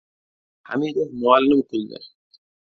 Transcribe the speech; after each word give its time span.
Hamidov 0.69 1.11
muallim 1.25 1.63
kuldi. 1.75 2.01